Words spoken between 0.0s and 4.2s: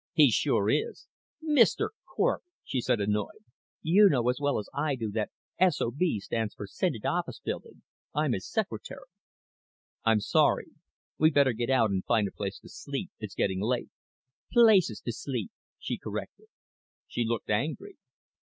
"He sure is." "Mister Cort!" she said, annoyed. "You